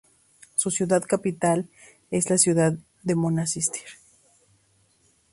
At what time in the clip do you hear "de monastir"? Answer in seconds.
3.03-3.71